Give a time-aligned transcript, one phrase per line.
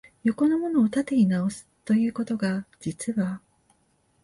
[0.23, 3.39] 横のものを縦に直す、ということが、実は、